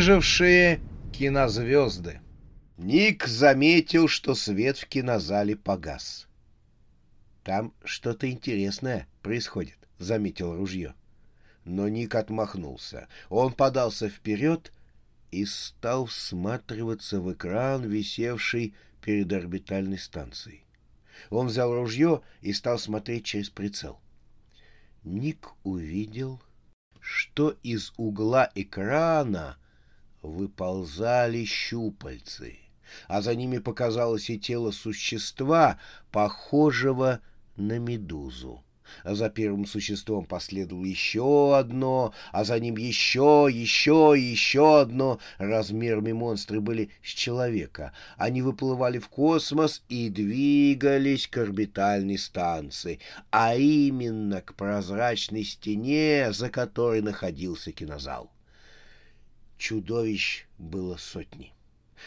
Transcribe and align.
Выжившие 0.00 0.80
кинозвезды. 1.12 2.22
Ник 2.78 3.26
заметил, 3.26 4.08
что 4.08 4.34
свет 4.34 4.78
в 4.78 4.86
кинозале 4.86 5.56
погас. 5.56 6.26
«Там 7.44 7.74
что-то 7.84 8.30
интересное 8.30 9.06
происходит»,— 9.20 9.76
заметил 9.98 10.56
ружье. 10.56 10.94
Но 11.66 11.86
Ник 11.90 12.14
отмахнулся. 12.14 13.08
Он 13.28 13.52
подался 13.52 14.08
вперед 14.08 14.72
и 15.32 15.44
стал 15.44 16.06
всматриваться 16.06 17.20
в 17.20 17.30
экран, 17.34 17.82
висевший 17.82 18.72
перед 19.02 19.30
орбитальной 19.30 19.98
станцией. 19.98 20.64
Он 21.28 21.48
взял 21.48 21.74
ружье 21.74 22.22
и 22.40 22.54
стал 22.54 22.78
смотреть 22.78 23.26
через 23.26 23.50
прицел. 23.50 24.00
Ник 25.04 25.50
увидел, 25.62 26.40
что 27.00 27.54
из 27.62 27.92
угла 27.98 28.50
экрана 28.54 29.58
выползали 30.22 31.44
щупальцы, 31.44 32.58
а 33.08 33.22
за 33.22 33.34
ними 33.34 33.58
показалось 33.58 34.30
и 34.30 34.38
тело 34.38 34.70
существа, 34.70 35.78
похожего 36.10 37.20
на 37.56 37.78
медузу 37.78 38.62
за 39.04 39.30
первым 39.30 39.66
существом 39.66 40.24
последовало 40.24 40.84
еще 40.84 41.56
одно, 41.56 42.12
а 42.32 42.44
за 42.44 42.58
ним 42.58 42.76
еще, 42.76 43.48
еще 43.50 44.14
еще 44.16 44.80
одно. 44.80 45.18
Размерами 45.38 46.12
монстры 46.12 46.60
были 46.60 46.90
с 47.02 47.08
человека. 47.08 47.92
Они 48.16 48.42
выплывали 48.42 48.98
в 48.98 49.08
космос 49.08 49.82
и 49.88 50.08
двигались 50.08 51.26
к 51.28 51.38
орбитальной 51.38 52.18
станции, 52.18 53.00
а 53.30 53.56
именно 53.56 54.40
к 54.40 54.54
прозрачной 54.54 55.44
стене, 55.44 56.32
за 56.32 56.50
которой 56.50 57.02
находился 57.02 57.72
кинозал. 57.72 58.30
Чудовищ 59.60 60.46
было 60.56 60.96
сотни. 60.96 61.52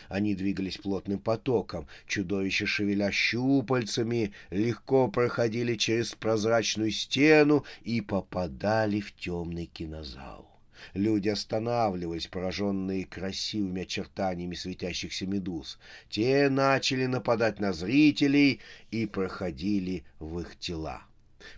Они 0.10 0.34
двигались 0.34 0.80
плотным 0.80 1.20
потоком. 1.20 1.88
Чудовища, 2.08 2.66
шевеля 2.66 3.12
щупальцами, 3.12 4.34
легко 4.50 5.08
проходили 5.08 5.76
через 5.76 6.16
прозрачную 6.16 6.90
стену 6.90 7.64
и 7.84 8.02
попадали 8.02 9.02
в 9.02 9.16
темный 9.16 9.68
кинозал. 9.68 10.50
Люди 10.96 11.30
останавливались, 11.30 12.26
пораженные 12.26 13.06
красивыми 13.06 13.84
очертаниями 13.84 14.56
светящихся 14.56 15.28
медуз. 15.28 15.78
Те 16.10 16.50
начали 16.50 17.06
нападать 17.06 17.60
на 17.60 17.72
зрителей 17.72 18.62
и 18.90 19.06
проходили 19.06 20.06
в 20.18 20.40
их 20.40 20.58
тела. 20.58 21.04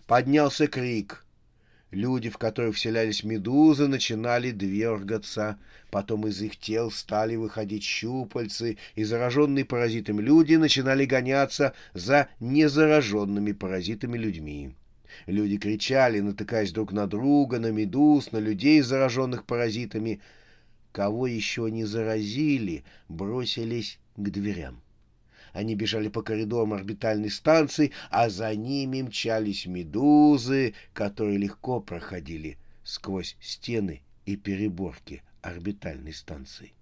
Поднялся 0.06 0.66
крик— 0.66 1.24
Люди, 1.92 2.30
в 2.30 2.36
которых 2.36 2.74
вселялись 2.74 3.22
медузы, 3.22 3.86
начинали 3.86 4.50
двергаться. 4.50 5.58
Потом 5.90 6.26
из 6.26 6.42
их 6.42 6.56
тел 6.56 6.90
стали 6.90 7.36
выходить 7.36 7.84
щупальцы, 7.84 8.76
и 8.96 9.04
зараженные 9.04 9.64
паразитами 9.64 10.20
люди 10.20 10.56
начинали 10.56 11.04
гоняться 11.04 11.74
за 11.94 12.28
незараженными 12.40 13.52
паразитами 13.52 14.18
людьми. 14.18 14.74
Люди 15.26 15.58
кричали, 15.58 16.20
натыкаясь 16.20 16.72
друг 16.72 16.92
на 16.92 17.06
друга, 17.06 17.60
на 17.60 17.70
медуз, 17.70 18.32
на 18.32 18.38
людей, 18.38 18.80
зараженных 18.80 19.44
паразитами. 19.44 20.20
Кого 20.90 21.26
еще 21.26 21.70
не 21.70 21.84
заразили, 21.84 22.84
бросились 23.08 23.98
к 24.16 24.28
дверям. 24.30 24.82
Они 25.56 25.74
бежали 25.74 26.08
по 26.08 26.20
коридорам 26.20 26.74
орбитальной 26.74 27.30
станции, 27.30 27.92
а 28.10 28.28
за 28.28 28.54
ними 28.54 29.00
мчались 29.00 29.64
медузы, 29.64 30.74
которые 30.92 31.38
легко 31.38 31.80
проходили 31.80 32.58
сквозь 32.84 33.38
стены 33.40 34.02
и 34.26 34.36
переборки 34.36 35.22
орбитальной 35.40 36.12
станции. 36.12 36.74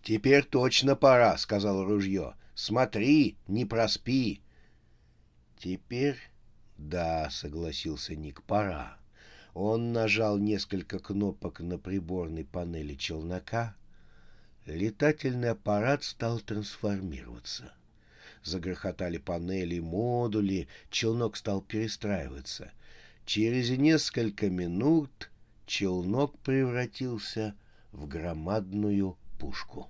«Теперь 0.00 0.44
точно 0.44 0.94
пора»,— 0.94 1.36
сказал 1.38 1.84
ружье. 1.84 2.36
«Смотри, 2.54 3.36
не 3.48 3.64
проспи». 3.64 4.42
«Теперь...» 5.58 6.18
«Да»,— 6.78 7.28
согласился 7.32 8.14
Ник,— 8.14 8.42
«пора». 8.46 8.96
Он 9.54 9.92
нажал 9.92 10.38
несколько 10.38 11.00
кнопок 11.00 11.58
на 11.58 11.78
приборной 11.78 12.44
панели 12.44 12.94
челнока. 12.94 13.74
Летательный 14.66 15.50
аппарат 15.50 16.04
стал 16.04 16.38
трансформироваться. 16.38 17.72
Загрохотали 18.44 19.16
панели, 19.16 19.80
модули, 19.80 20.68
челнок 20.90 21.36
стал 21.36 21.62
перестраиваться. 21.62 22.72
Через 23.24 23.70
несколько 23.70 24.50
минут 24.50 25.30
челнок 25.64 26.38
превратился 26.40 27.54
в 27.90 28.06
громадную 28.06 29.16
пушку. 29.38 29.88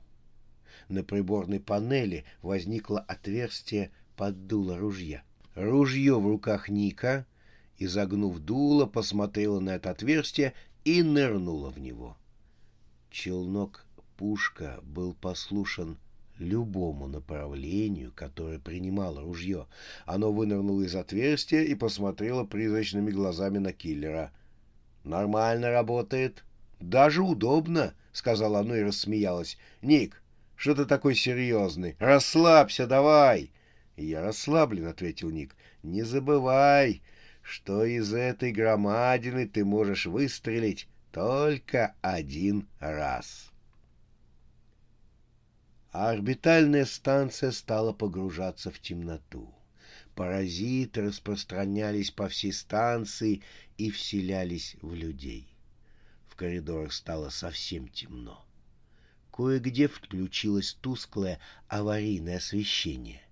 На 0.89 1.03
приборной 1.03 1.59
панели 1.59 2.25
возникло 2.43 3.01
отверстие 3.01 3.91
под 4.17 4.47
дуло 4.47 4.79
ружья. 4.79 5.25
Ружье 5.57 6.21
в 6.21 6.27
руках 6.29 6.69
Ника, 6.69 7.27
изогнув 7.79 8.39
дуло, 8.39 8.87
посмотрело 8.87 9.59
на 9.59 9.71
это 9.71 9.91
отверстие 9.91 10.55
и 10.85 11.03
нырнуло 11.03 11.71
в 11.71 11.81
него. 11.81 12.17
Челнок-пушка 13.11 14.79
был 14.85 15.13
послушен 15.15 15.99
любому 16.39 17.07
направлению, 17.07 18.13
которое 18.15 18.59
принимало 18.59 19.23
ружье. 19.23 19.67
Оно 20.05 20.33
вынырнуло 20.33 20.83
из 20.83 20.95
отверстия 20.95 21.63
и 21.63 21.75
посмотрело 21.75 22.45
призрачными 22.45 23.11
глазами 23.11 23.59
на 23.59 23.73
киллера. 23.73 24.33
«Нормально 25.05 25.71
работает. 25.71 26.45
Даже 26.81 27.23
удобно»,— 27.23 27.95
сказала 28.13 28.61
оно 28.61 28.77
и 28.77 28.83
рассмеялась. 28.83 29.59
«Ник, 29.83 30.23
что 30.57 30.75
ты 30.75 30.87
такой 30.87 31.15
серьезный? 31.15 31.97
Расслабься 31.99 32.87
давай!» 32.87 33.51
«Я 33.97 34.23
расслаблен»,— 34.23 34.87
ответил 34.89 35.31
Ник. 35.31 35.55
«Не 35.83 36.03
забывай, 36.03 37.03
что 37.43 37.85
из 37.85 38.13
этой 38.13 38.51
громадины 38.51 39.47
ты 39.47 39.65
можешь 39.65 40.07
выстрелить 40.07 40.89
только 41.13 41.95
один 42.03 42.67
раз» 42.81 43.54
а 45.95 46.11
орбитальная 46.11 46.87
станция 46.87 47.53
стала 47.53 47.93
погружаться 47.93 48.73
в 48.73 48.81
темноту. 48.81 49.55
Паразиты 50.17 51.03
распространялись 51.03 52.11
по 52.11 52.29
всей 52.29 52.53
станции 52.53 53.43
и 53.79 53.93
вселялись 53.93 54.75
в 54.83 54.93
людей. 54.93 55.47
В 56.27 56.35
коридорах 56.35 56.93
стало 56.93 57.29
совсем 57.29 57.87
темно. 57.87 58.45
Кое-где 59.33 59.87
включилось 59.87 60.77
тусклое 60.81 61.39
аварийное 61.69 62.39
освещение. 62.39 63.23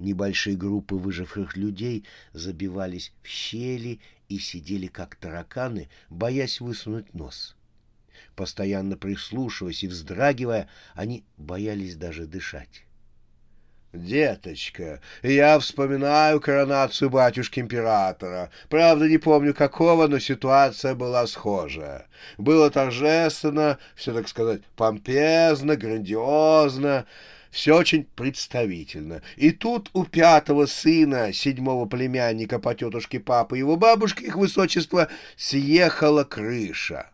Небольшие 0.00 0.56
группы 0.56 0.96
выживших 0.96 1.56
людей 1.56 2.04
забивались 2.32 3.12
в 3.22 3.28
щели 3.28 4.00
и 4.28 4.40
сидели 4.40 4.88
как 4.88 5.14
тараканы, 5.14 5.88
боясь 6.08 6.60
высунуть 6.60 7.14
нос. 7.14 7.54
Постоянно 8.36 8.96
прислушиваясь 8.96 9.82
и 9.82 9.88
вздрагивая, 9.88 10.68
они 10.94 11.24
боялись 11.36 11.96
даже 11.96 12.26
дышать. 12.26 12.84
«Деточка, 13.92 15.00
я 15.24 15.58
вспоминаю 15.58 16.40
коронацию 16.40 17.10
батюшки-императора. 17.10 18.50
Правда, 18.68 19.08
не 19.08 19.18
помню 19.18 19.52
какого, 19.52 20.06
но 20.06 20.20
ситуация 20.20 20.94
была 20.94 21.26
схожая. 21.26 22.06
Было 22.38 22.70
торжественно, 22.70 23.78
все, 23.96 24.14
так 24.14 24.28
сказать, 24.28 24.62
помпезно, 24.76 25.74
грандиозно, 25.74 27.04
все 27.50 27.76
очень 27.76 28.04
представительно. 28.04 29.22
И 29.34 29.50
тут 29.50 29.90
у 29.92 30.04
пятого 30.04 30.66
сына, 30.66 31.32
седьмого 31.32 31.86
племянника 31.86 32.60
по 32.60 32.76
тетушке 32.76 33.18
папы 33.18 33.58
его 33.58 33.74
бабушки, 33.76 34.22
их 34.22 34.36
высочество, 34.36 35.08
съехала 35.36 36.22
крыша. 36.22 37.10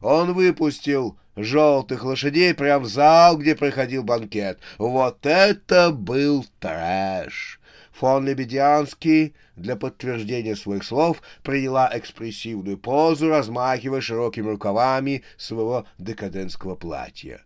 Он 0.00 0.32
выпустил 0.32 1.18
желтых 1.36 2.04
лошадей 2.04 2.54
прямо 2.54 2.84
в 2.84 2.88
зал, 2.88 3.36
где 3.36 3.54
проходил 3.54 4.02
банкет. 4.02 4.58
Вот 4.78 5.26
это 5.26 5.90
был 5.90 6.46
трэш! 6.58 7.60
Фон 7.92 8.26
Лебедянский 8.26 9.34
для 9.56 9.76
подтверждения 9.76 10.56
своих 10.56 10.84
слов 10.84 11.22
приняла 11.42 11.90
экспрессивную 11.92 12.78
позу, 12.78 13.28
размахивая 13.28 14.00
широкими 14.00 14.48
рукавами 14.48 15.22
своего 15.36 15.86
декадентского 15.98 16.76
платья. 16.76 17.42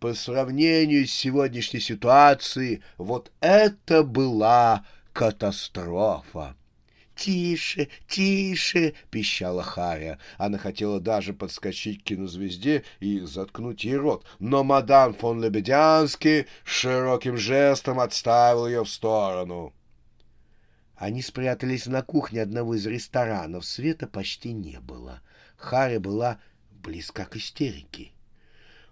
По 0.00 0.14
сравнению 0.14 1.06
с 1.06 1.10
сегодняшней 1.10 1.80
ситуацией, 1.80 2.82
вот 2.96 3.30
это 3.40 4.02
была 4.02 4.86
катастрофа. 5.12 6.54
«Тише, 7.16 7.88
тише!»— 8.06 8.92
пищала 9.10 9.62
Харя. 9.62 10.18
Она 10.36 10.58
хотела 10.58 11.00
даже 11.00 11.32
подскочить 11.32 12.02
к 12.02 12.04
кинозвезде 12.04 12.84
и 13.00 13.20
заткнуть 13.20 13.84
ей 13.84 13.96
рот, 13.96 14.26
но 14.38 14.62
мадам 14.62 15.14
фон 15.14 15.42
Лебедянский 15.42 16.46
широким 16.62 17.38
жестом 17.38 18.00
отставил 18.00 18.66
ее 18.66 18.84
в 18.84 18.90
сторону. 18.90 19.72
Они 20.94 21.22
спрятались 21.22 21.86
на 21.86 22.02
кухне 22.02 22.42
одного 22.42 22.74
из 22.74 22.86
ресторанов. 22.86 23.64
Света 23.64 24.06
почти 24.06 24.52
не 24.52 24.78
было. 24.78 25.22
Харя 25.56 26.00
была 26.00 26.38
близка 26.70 27.24
к 27.24 27.36
истерике. 27.36 28.12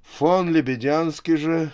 Фон 0.03 0.51
Лебедянский 0.51 1.37
же 1.37 1.73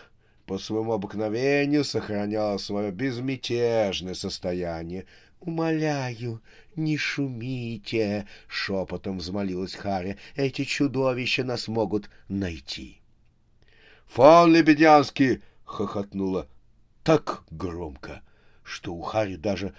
по 0.51 0.59
своему 0.59 0.95
обыкновению 0.95 1.85
сохранял 1.85 2.59
свое 2.59 2.91
безмятежное 2.91 4.15
состояние. 4.15 5.07
«Умоляю, 5.39 6.43
не 6.75 6.97
шумите!»— 6.97 8.27
шепотом 8.49 9.19
взмолилась 9.19 9.77
Харя. 9.77 10.17
«Эти 10.35 10.65
чудовища 10.65 11.45
нас 11.45 11.69
могут 11.69 12.11
найти!» 12.27 13.01
«Фон 14.07 14.53
Лебедянский!»— 14.53 15.41
хохотнула 15.65 16.49
так 17.05 17.45
громко, 17.53 18.21
что 18.65 18.93
у 18.93 19.03
Хари 19.03 19.37
даже 19.37 19.73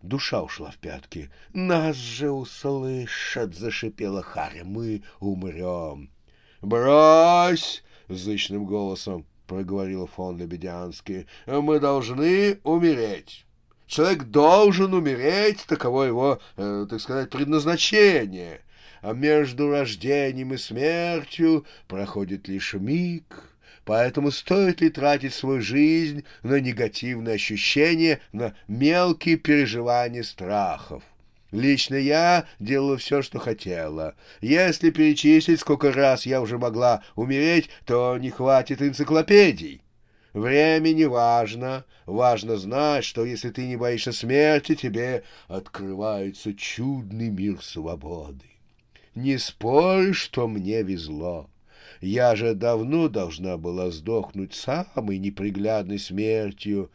душа 0.00 0.42
ушла 0.42 0.70
в 0.70 0.78
пятки. 0.78 1.30
«Нас 1.52 1.96
же 1.96 2.30
услышат!»— 2.30 3.54
зашипела 3.54 4.22
Харя. 4.22 4.64
«Мы 4.64 5.02
умрем!» 5.20 6.08
«Брось!»— 6.62 7.84
зычным 8.08 8.64
голосом 8.64 9.26
проговорил 9.46 10.06
фон 10.06 10.38
Лебедянский. 10.38 11.26
«Мы 11.46 11.80
должны 11.80 12.58
умереть!» 12.64 13.44
Человек 13.86 14.24
должен 14.24 14.94
умереть, 14.94 15.64
таково 15.68 16.04
его, 16.04 16.40
э, 16.56 16.86
так 16.88 17.00
сказать, 17.00 17.30
предназначение. 17.30 18.60
А 19.02 19.12
между 19.12 19.70
рождением 19.70 20.54
и 20.54 20.56
смертью 20.56 21.66
проходит 21.86 22.48
лишь 22.48 22.72
миг. 22.74 23.54
Поэтому 23.84 24.30
стоит 24.30 24.80
ли 24.80 24.88
тратить 24.88 25.34
свою 25.34 25.60
жизнь 25.60 26.24
на 26.42 26.58
негативные 26.58 27.34
ощущения, 27.34 28.20
на 28.32 28.54
мелкие 28.66 29.36
переживания 29.36 30.22
страхов? 30.22 31.02
Лично 31.54 31.94
я 31.94 32.46
делала 32.58 32.96
все, 32.96 33.22
что 33.22 33.38
хотела. 33.38 34.16
Если 34.40 34.90
перечислить, 34.90 35.60
сколько 35.60 35.92
раз 35.92 36.26
я 36.26 36.40
уже 36.40 36.58
могла 36.58 37.04
умереть, 37.14 37.70
то 37.86 38.18
не 38.18 38.30
хватит 38.30 38.82
энциклопедий. 38.82 39.80
Время 40.32 40.88
не 40.88 41.04
важно. 41.04 41.84
Важно 42.06 42.56
знать, 42.56 43.04
что 43.04 43.24
если 43.24 43.50
ты 43.50 43.68
не 43.68 43.76
боишься 43.76 44.10
смерти, 44.10 44.74
тебе 44.74 45.22
открывается 45.46 46.52
чудный 46.54 47.30
мир 47.30 47.62
свободы. 47.62 48.46
Не 49.14 49.38
спорь, 49.38 50.12
что 50.12 50.48
мне 50.48 50.82
везло. 50.82 51.48
Я 52.00 52.34
же 52.34 52.54
давно 52.54 53.08
должна 53.08 53.58
была 53.58 53.92
сдохнуть 53.92 54.54
самой 54.54 55.18
неприглядной 55.18 56.00
смертью. 56.00 56.90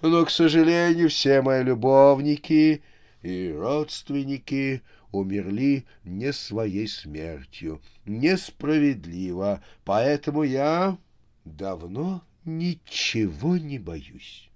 Но, 0.00 0.24
к 0.24 0.30
сожалению, 0.30 1.10
все 1.10 1.42
мои 1.42 1.62
любовники 1.62 2.82
и 3.22 3.52
родственники 3.52 4.82
умерли 5.12 5.84
не 6.04 6.32
своей 6.32 6.88
смертью. 6.88 7.80
Несправедливо, 8.06 9.62
поэтому 9.84 10.42
я 10.42 10.96
давно 11.44 12.22
ничего 12.44 13.56
не 13.56 13.78
боюсь. 13.78 14.50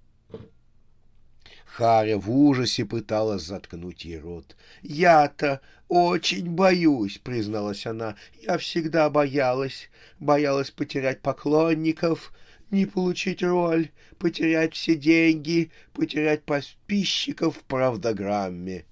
Харя 1.67 2.19
в 2.19 2.31
ужасе 2.31 2.85
пыталась 2.85 3.43
заткнуть 3.43 4.05
ей 4.05 4.21
рот. 4.21 4.57
«Я-то 4.83 5.61
очень 5.89 6.49
боюсь»,— 6.49 7.19
призналась 7.25 7.85
она. 7.85 8.15
«Я 8.41 8.59
всегда 8.59 9.11
боялась. 9.11 9.91
Боялась 10.21 10.71
потерять 10.71 11.21
поклонников, 11.21 12.33
не 12.75 12.87
получить 12.87 13.43
роль, 13.43 13.91
потерять 14.19 14.75
все 14.75 14.97
деньги, 14.97 15.71
потерять 15.93 16.43
подписчиков 16.45 17.57
в 17.57 17.63
правдограмме». 17.65 18.85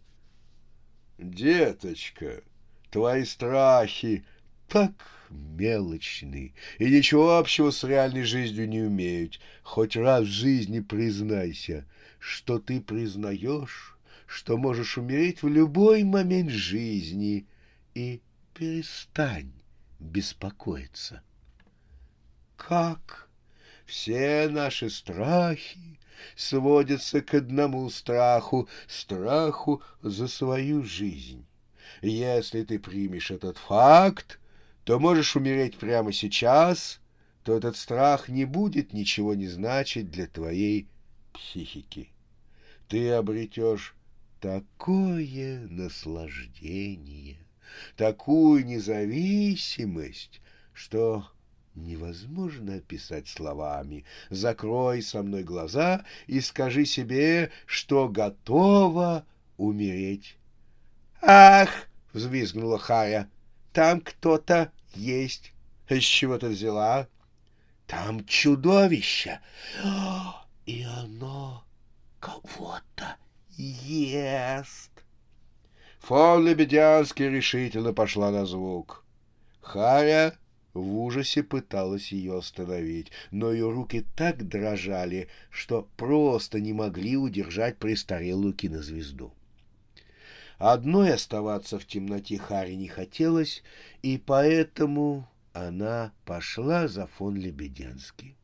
«Деточка, 1.18 2.42
твои 2.90 3.24
страхи 3.24 4.24
так 4.68 4.92
мелочны 5.30 6.54
и 6.78 6.90
ничего 6.90 7.38
общего 7.38 7.70
с 7.70 7.84
реальной 7.84 8.24
жизнью 8.24 8.68
не 8.68 8.82
умеют. 8.82 9.40
Хоть 9.62 9.96
раз 9.96 10.24
в 10.24 10.30
жизни 10.30 10.80
признайся, 10.80 11.86
что 12.18 12.58
ты 12.58 12.80
признаешь, 12.80 13.96
что 14.26 14.56
можешь 14.56 14.98
умереть 14.98 15.42
в 15.42 15.48
любой 15.48 16.04
момент 16.04 16.50
жизни, 16.50 17.46
и 17.94 18.22
перестань 18.54 19.52
беспокоиться. 19.98 21.22
Как? 22.56 23.28
Все 23.92 24.48
наши 24.48 24.88
страхи 24.88 25.98
сводятся 26.34 27.20
к 27.20 27.34
одному 27.34 27.90
страху— 27.90 28.66
страху 28.88 29.82
за 30.00 30.28
свою 30.28 30.82
жизнь. 30.82 31.44
Если 32.00 32.64
ты 32.64 32.78
примешь 32.78 33.30
этот 33.30 33.58
факт, 33.58 34.40
то 34.84 34.98
можешь 34.98 35.36
умереть 35.36 35.76
прямо 35.76 36.10
сейчас, 36.10 37.02
то 37.44 37.54
этот 37.54 37.76
страх 37.76 38.30
не 38.30 38.46
будет 38.46 38.94
ничего 38.94 39.34
не 39.34 39.46
значить 39.46 40.10
для 40.10 40.26
твоей 40.26 40.88
психики. 41.34 42.08
Ты 42.88 43.10
обретешь 43.10 43.94
такое 44.40 45.66
наслаждение, 45.68 47.36
такую 47.96 48.64
независимость, 48.64 50.40
что 50.72 51.26
невозможно 51.74 52.74
описать 52.74 53.28
словами. 53.28 54.04
Закрой 54.30 55.02
со 55.02 55.22
мной 55.22 55.42
глаза 55.42 56.04
и 56.26 56.40
скажи 56.40 56.84
себе, 56.84 57.50
что 57.66 58.08
готова 58.08 59.26
умереть. 59.56 60.36
«Ах!»— 61.20 61.70
взвизгнула 62.12 62.78
Хая. 62.78 63.28
Там 63.72 64.00
кто-то 64.02 64.70
есть. 64.94 65.52
С 65.88 66.02
чего 66.02 66.38
ты 66.38 66.48
взяла? 66.48 67.08
Там 67.86 68.24
чудовище. 68.26 69.40
И 70.66 70.82
оно 70.82 71.64
кого-то 72.20 73.16
ест. 73.56 74.90
Фон 76.00 76.46
Лебедянский 76.46 77.28
решительно 77.28 77.92
пошла 77.92 78.30
на 78.30 78.44
звук. 78.44 79.04
Харя 79.60 80.36
в 80.74 80.98
ужасе 80.98 81.42
пыталась 81.42 82.12
ее 82.12 82.38
остановить, 82.38 83.10
но 83.30 83.52
ее 83.52 83.70
руки 83.70 84.06
так 84.16 84.48
дрожали, 84.48 85.28
что 85.50 85.88
просто 85.96 86.60
не 86.60 86.72
могли 86.72 87.16
удержать 87.16 87.78
престарелую 87.78 88.54
кинозвезду. 88.54 89.32
Одной 90.58 91.12
оставаться 91.12 91.78
в 91.78 91.86
темноте 91.86 92.38
Харе 92.38 92.76
не 92.76 92.88
хотелось, 92.88 93.62
и 94.02 94.16
поэтому 94.16 95.28
она 95.52 96.12
пошла 96.24 96.88
за 96.88 97.06
фон 97.06 97.36
Лебедянский. 97.36 98.36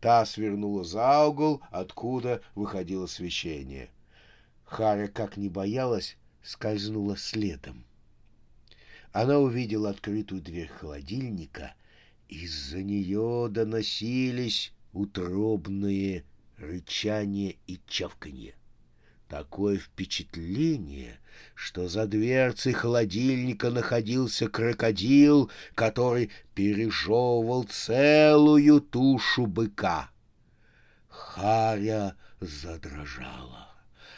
Та 0.00 0.24
свернула 0.24 0.84
за 0.84 1.26
угол, 1.26 1.60
откуда 1.70 2.40
выходило 2.54 3.06
свечение. 3.06 3.90
Харя, 4.64 5.06
как 5.08 5.36
ни 5.36 5.48
боялась, 5.48 6.16
скользнула 6.42 7.16
следом. 7.16 7.84
Она 9.12 9.38
увидела 9.38 9.90
открытую 9.90 10.40
дверь 10.40 10.68
холодильника, 10.68 11.74
из-за 12.28 12.82
нее 12.82 13.48
доносились 13.50 14.72
утробные 14.94 16.24
рычания 16.56 17.56
и 17.66 17.78
чавканье. 17.86 18.54
Такое 19.28 19.78
впечатление, 19.78 21.18
что 21.54 21.88
за 21.88 22.06
дверцей 22.06 22.72
холодильника 22.72 23.70
находился 23.70 24.48
крокодил, 24.48 25.50
который 25.74 26.30
пережевывал 26.54 27.64
целую 27.64 28.80
тушу 28.80 29.46
быка. 29.46 30.10
Харя 31.08 32.16
задрожала, 32.40 33.68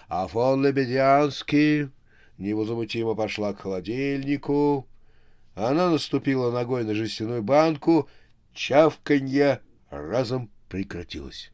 а 0.08 0.26
фон 0.28 0.64
Лебедянский 0.64 1.90
невозмутимо 2.38 3.14
пошла 3.14 3.53
к 3.53 3.61
холодильнику. 3.61 4.88
Она 5.55 5.91
наступила 5.91 6.50
ногой 6.50 6.85
на 6.85 6.95
жестяную 6.95 7.43
банку, 7.43 8.09
чавканье 8.53 9.61
разом 9.91 10.50
прекратилось. 10.69 11.53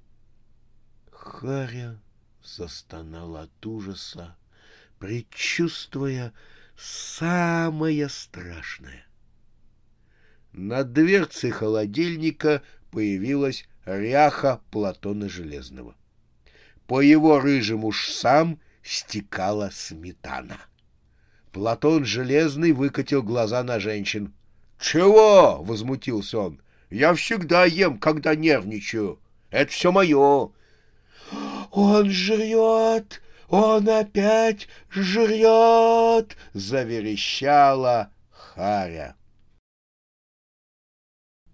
Харя 1.10 2.00
застонала 2.42 3.42
от 3.42 3.66
ужаса, 3.66 4.36
предчувствуя 4.98 6.32
самое 6.76 8.08
страшное. 8.08 9.06
Над 10.52 10.92
дверцей 10.92 11.50
холодильника 11.50 12.62
появилась 12.90 13.68
ряха 13.84 14.60
Платона 14.70 15.28
Железного. 15.28 15.94
По 16.86 17.00
его 17.00 17.38
рыжим 17.38 17.84
ушам 17.84 18.60
стекала 18.82 19.70
сметана. 19.72 20.58
Платон 21.52 22.04
Железный 22.04 22.72
выкатил 22.72 23.22
глаза 23.22 23.62
на 23.62 23.80
женщин. 23.80 24.32
«Чего?»— 24.78 25.62
возмутился 25.64 26.38
он. 26.38 26.60
«Я 26.90 27.14
всегда 27.14 27.64
ем, 27.64 27.98
когда 27.98 28.34
нервничаю. 28.34 29.18
Это 29.50 29.70
все 29.70 29.92
мое». 29.92 30.52
«Он 31.70 32.10
жрет! 32.10 33.20
Он 33.48 33.88
опять 33.88 34.68
жрет!»— 34.90 36.36
заверещала 36.52 38.10
Харя. 38.30 39.16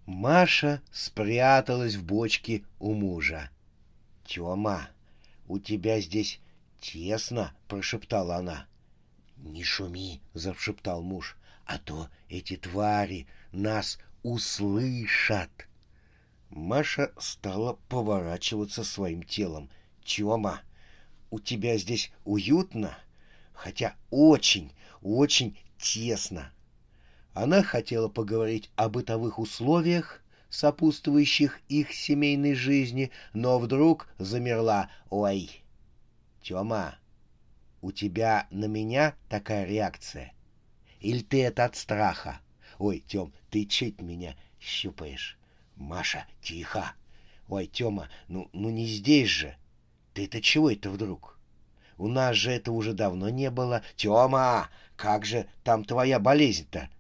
Маша 0.07 0.83
спряталась 0.93 1.97
в 1.97 2.05
бочке 2.05 2.65
у 2.79 2.93
мужа. 2.95 3.51
«Тема, 4.25 4.89
у 5.49 5.59
тебя 5.59 6.01
здесь 6.01 6.41
тесно!»— 6.81 7.55
прошептала 7.69 8.37
она. 8.37 8.67
«Не 9.37 9.63
шуми!»— 9.63 10.21
зашептал 10.35 11.03
муж. 11.03 11.37
«А 11.67 11.79
то 11.79 12.09
эти 12.29 12.57
твари 12.57 13.27
нас 13.53 13.99
услышат!» 14.23 15.51
Маша 16.51 17.13
стала 17.19 17.79
поворачиваться 17.89 18.85
своим 18.85 19.23
телом. 19.23 19.69
«Тема, 20.05 20.63
у 21.31 21.41
тебя 21.41 21.77
здесь 21.77 22.13
уютно, 22.25 22.97
хотя 23.53 23.97
очень, 24.11 24.73
очень 25.03 25.59
тесно!» 25.79 26.53
Она 27.35 27.63
хотела 27.63 28.09
поговорить 28.09 28.71
о 28.77 28.89
бытовых 28.89 29.39
условиях, 29.39 30.23
сопутствующих 30.49 31.61
их 31.69 31.93
семейной 31.93 32.55
жизни, 32.55 33.11
но 33.35 33.59
вдруг 33.59 34.09
замерла. 34.19 34.91
«Ой, 35.11 35.63
Тёма, 36.43 36.97
у 37.87 37.93
тебя 37.93 38.49
на 38.51 38.65
меня 38.65 39.15
такая 39.29 39.65
реакция? 39.65 40.33
Или 40.99 41.21
ты 41.21 41.45
это 41.45 41.65
от 41.65 41.77
страха? 41.77 42.41
Ой, 42.79 42.99
Тём, 43.07 43.33
ты 43.49 43.65
чуть 43.65 44.01
меня 44.01 44.35
щупаешь? 44.59 45.39
Маша, 45.77 46.27
тихо! 46.43 46.95
Ой, 47.49 47.69
Тёма, 47.69 48.09
ну, 48.27 48.51
ну 48.53 48.71
не 48.71 48.87
здесь 48.87 49.29
же! 49.29 49.57
Ты-то 50.15 50.43
чего 50.43 50.69
это 50.69 50.91
вдруг? 50.91 51.39
У 51.97 52.09
нас 52.09 52.35
же 52.35 52.51
это 52.51 52.73
уже 52.73 52.93
давно 52.93 53.29
не 53.29 53.53
было. 53.53 53.83
Тёма, 53.95 54.69
как 54.97 55.25
же 55.25 55.47
там 55.63 55.85
твоя 55.85 56.19
болезнь-то? 56.19 56.91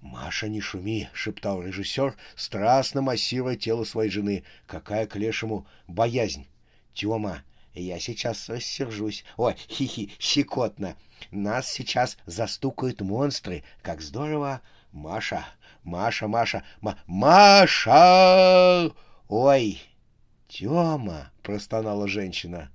«Маша, 0.00 0.48
не 0.48 0.60
шуми!»— 0.60 1.08
шептал 1.12 1.62
режиссер, 1.62 2.16
страстно 2.34 3.00
массируя 3.00 3.54
тело 3.54 3.84
своей 3.84 4.10
жены. 4.10 4.42
«Какая 4.66 5.06
к 5.06 5.14
лешему 5.14 5.68
боязнь!» 5.86 6.48
«Тема, 6.94 7.44
я 7.74 7.98
сейчас 8.00 8.48
рассержусь. 8.48 9.24
Ой, 9.36 9.54
хихи, 9.68 10.12
щекотно! 10.18 10.96
Нас 11.30 11.70
сейчас 11.70 12.16
застукают 12.26 13.00
монстры. 13.00 13.62
Как 13.82 14.00
здорово! 14.00 14.60
Маша, 14.92 15.46
Маша, 15.84 16.26
Маша, 16.28 16.64
Ма 16.80 16.98
Маша! 17.06 18.92
Ой!» 19.28 19.80
«Тема!»— 20.48 21.30
простонала 21.42 22.08
женщина. 22.08 22.72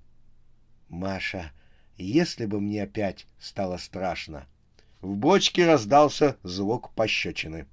«Маша, 0.88 1.52
если 1.98 2.46
бы 2.46 2.62
мне 2.62 2.84
опять 2.84 3.28
стало 3.38 3.78
страшно!» 3.78 4.48
В 5.02 5.16
бочке 5.16 5.68
раздался 5.68 6.38
звук 6.42 6.92
пощечины. 6.94 7.68